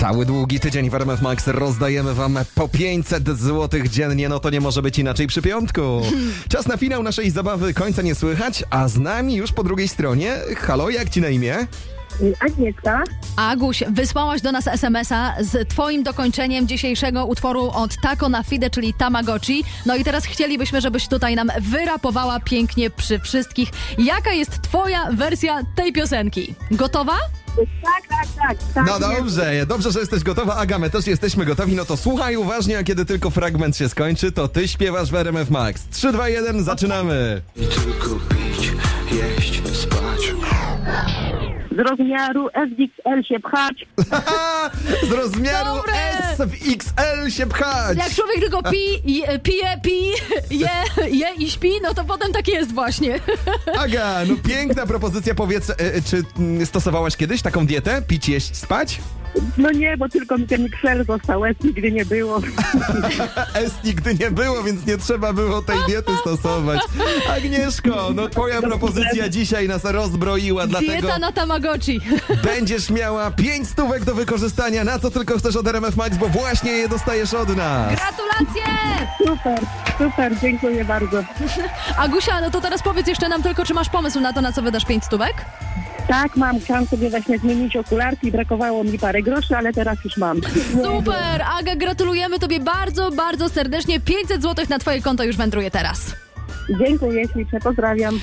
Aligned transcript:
Cały 0.00 0.26
długi 0.26 0.60
tydzień 0.60 0.90
w 0.90 0.94
RMF 0.94 1.22
Max 1.22 1.46
rozdajemy 1.46 2.14
wam 2.14 2.38
po 2.54 2.68
500 2.68 3.28
zł 3.28 3.80
dziennie, 3.90 4.28
no 4.28 4.40
to 4.40 4.50
nie 4.50 4.60
może 4.60 4.82
być 4.82 4.98
inaczej 4.98 5.26
przy 5.26 5.42
piątku. 5.42 5.80
Czas 6.52 6.66
na 6.66 6.76
finał 6.76 7.02
naszej 7.02 7.30
zabawy, 7.30 7.74
końca 7.74 8.02
nie 8.02 8.14
słychać, 8.14 8.64
a 8.70 8.88
z 8.88 8.98
nami 8.98 9.34
już 9.34 9.52
po 9.52 9.64
drugiej 9.64 9.88
stronie, 9.88 10.36
halo, 10.56 10.90
jak 10.90 11.10
ci 11.10 11.20
na 11.20 11.28
imię? 11.28 11.66
Agnieszka. 12.40 13.04
Aguś, 13.36 13.82
wysłałaś 13.90 14.40
do 14.42 14.52
nas 14.52 14.68
SMS-a 14.68 15.34
z 15.40 15.68
twoim 15.68 16.02
dokończeniem 16.02 16.68
dzisiejszego 16.68 17.26
utworu 17.26 17.70
od 17.70 17.96
Taco 18.02 18.28
na 18.28 18.42
Fide, 18.42 18.70
czyli 18.70 18.94
Tamagotchi. 18.94 19.64
No 19.86 19.96
i 19.96 20.04
teraz 20.04 20.24
chcielibyśmy, 20.24 20.80
żebyś 20.80 21.08
tutaj 21.08 21.36
nam 21.36 21.50
wyrapowała 21.60 22.40
pięknie 22.40 22.90
przy 22.90 23.18
wszystkich. 23.18 23.68
Jaka 23.98 24.32
jest 24.32 24.62
twoja 24.62 25.12
wersja 25.12 25.60
tej 25.76 25.92
piosenki? 25.92 26.54
Gotowa? 26.70 27.16
Tak, 27.56 28.08
tak, 28.08 28.26
tak. 28.48 28.58
tak 28.74 28.86
No 28.86 28.98
dobrze, 28.98 29.66
dobrze, 29.66 29.90
że 29.90 30.00
jesteś 30.00 30.22
gotowa, 30.22 30.56
Aga, 30.56 30.78
my 30.78 30.90
też 30.90 31.06
jesteśmy 31.06 31.44
gotowi, 31.44 31.74
no 31.74 31.84
to 31.84 31.96
słuchaj 31.96 32.36
uważnie, 32.36 32.78
a 32.78 32.82
kiedy 32.82 33.04
tylko 33.04 33.30
fragment 33.30 33.76
się 33.76 33.88
skończy, 33.88 34.32
to 34.32 34.48
ty 34.48 34.68
śpiewasz 34.68 35.10
w 35.10 35.14
RMF 35.14 35.50
Max. 35.50 35.88
3, 35.88 36.12
2, 36.12 36.28
1, 36.28 36.64
zaczynamy! 36.64 37.42
I 37.56 37.60
tylko 37.60 38.08
pić, 38.28 38.72
jeść, 39.12 39.62
spać. 39.72 40.34
Z 41.76 41.78
rozmiaru 41.78 42.48
SXL 42.48 43.22
się 43.28 43.40
pchać. 43.40 43.86
Haha, 44.10 44.70
z 45.08 45.12
rozmiaru 45.12 45.74
Dobre! 45.76 45.99
W 46.46 46.54
XL 46.54 47.30
się 47.30 47.46
pchać! 47.46 47.98
Jak 47.98 48.14
człowiek 48.14 48.40
tylko 48.40 48.62
pi, 48.62 49.02
je, 49.04 49.38
pije, 49.38 49.80
pi, 49.82 50.12
je, 50.50 50.70
je 51.10 51.34
i 51.38 51.50
śpi, 51.50 51.70
no 51.82 51.94
to 51.94 52.04
potem 52.04 52.32
tak 52.32 52.48
jest 52.48 52.72
właśnie. 52.74 53.20
Aga, 53.78 54.20
no 54.28 54.34
piękna 54.48 54.86
propozycja, 54.86 55.34
powiedz, 55.34 55.70
e, 55.70 55.74
e, 55.78 56.02
czy 56.02 56.22
mm, 56.38 56.66
stosowałaś 56.66 57.16
kiedyś 57.16 57.42
taką 57.42 57.66
dietę? 57.66 58.02
Pić, 58.02 58.28
jeść, 58.28 58.56
spać? 58.56 59.00
No 59.58 59.70
nie, 59.70 59.96
bo 59.96 60.08
tylko 60.08 60.38
mi 60.38 60.46
ten 60.46 60.64
XL 60.64 61.04
został, 61.06 61.44
S 61.44 61.56
nigdy 61.64 61.92
nie 61.92 62.04
było. 62.04 62.40
S 63.54 63.84
nigdy 63.84 64.14
nie 64.14 64.30
było, 64.30 64.62
więc 64.62 64.86
nie 64.86 64.98
trzeba 64.98 65.32
było 65.32 65.62
tej 65.62 65.76
diety 65.88 66.12
stosować. 66.20 66.80
Agnieszko, 67.36 68.10
no 68.14 68.28
twoja 68.28 68.62
propozycja 68.62 69.28
dzisiaj 69.28 69.68
nas 69.68 69.84
rozbroiła, 69.84 70.66
dlatego 70.66 70.92
Dieta 70.92 71.18
na 71.18 71.32
Tamagotchi. 71.32 72.00
będziesz 72.44 72.90
miała 72.90 73.30
5 73.30 73.68
stówek 73.68 74.04
do 74.04 74.14
wykorzystania, 74.14 74.84
na 74.84 74.98
co 74.98 75.10
tylko 75.10 75.38
chcesz 75.38 75.56
od 75.56 75.66
RMF 75.66 75.96
Max, 75.96 76.16
bo 76.16 76.28
właśnie 76.28 76.70
je 76.72 76.88
dostajesz 76.88 77.34
od 77.34 77.56
nas. 77.56 77.94
Gratulacje! 77.94 78.62
Super, 79.26 79.60
super, 79.98 80.32
dziękuję 80.42 80.84
bardzo. 80.84 81.24
Agusia, 81.96 82.40
no 82.40 82.50
to 82.50 82.60
teraz 82.60 82.82
powiedz 82.82 83.06
jeszcze 83.06 83.28
nam 83.28 83.42
tylko, 83.42 83.64
czy 83.64 83.74
masz 83.74 83.88
pomysł 83.88 84.20
na 84.20 84.32
to, 84.32 84.40
na 84.40 84.52
co 84.52 84.62
wydasz 84.62 84.84
5 84.84 85.04
stówek? 85.04 85.34
Tak, 86.10 86.36
mam, 86.36 86.60
chciałam 86.60 86.86
sobie 86.86 87.10
właśnie 87.10 87.38
zmienić 87.38 87.76
okularki, 87.76 88.32
brakowało 88.32 88.84
mi 88.84 88.98
parę 88.98 89.22
groszy, 89.22 89.56
ale 89.56 89.72
teraz 89.72 90.04
już 90.04 90.16
mam. 90.16 90.40
Super! 90.82 91.42
Aga, 91.58 91.76
gratulujemy 91.76 92.38
Tobie 92.38 92.60
bardzo, 92.60 93.10
bardzo 93.10 93.48
serdecznie. 93.48 94.00
500 94.00 94.42
zł 94.42 94.66
na 94.68 94.78
Twoje 94.78 95.02
konto 95.02 95.24
już 95.24 95.36
wędruje 95.36 95.70
teraz. 95.70 96.16
Dziękuję 96.78 97.28
ślicznie, 97.28 97.60
pozdrawiam. 97.60 98.20